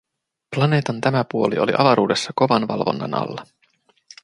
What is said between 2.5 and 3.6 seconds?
valvonnan alla.